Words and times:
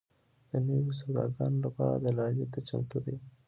د 0.49 0.51
نویو 0.67 0.97
سوداګانو 1.01 1.57
لپاره 1.65 1.95
دلالۍ 2.05 2.45
ته 2.53 2.59
چمتو 2.67 2.97
دي. 3.05 3.15